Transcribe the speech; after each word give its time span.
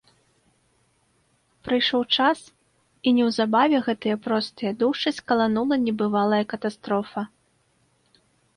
Прыйшоў 1.67 2.03
час, 2.15 2.39
і 3.07 3.13
неўзабаве 3.19 3.77
гэтыя 3.89 4.15
простыя 4.25 4.71
душы 4.81 5.09
скаланула 5.21 5.75
небывалая 5.85 6.43
катастрофа. 6.57 7.21